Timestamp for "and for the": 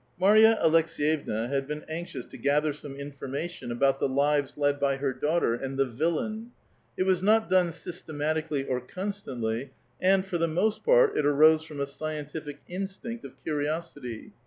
10.01-10.47